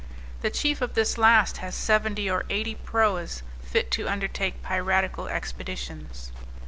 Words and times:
The 0.41 0.49
chief 0.49 0.81
of 0.81 0.95
this 0.95 1.15
last 1.19 1.57
has 1.57 1.75
seventy 1.75 2.27
or 2.27 2.43
eighty 2.49 2.73
proas 2.73 3.43
fit 3.61 3.91
to 3.91 4.09
undertake 4.09 4.63
piratical 4.63 5.27
expeditions. 5.27 6.31